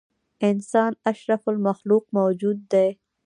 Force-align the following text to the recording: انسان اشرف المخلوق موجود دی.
انسان 0.49 0.91
اشرف 1.11 1.43
المخلوق 1.49 2.05
موجود 2.17 2.57
دی. 2.71 2.87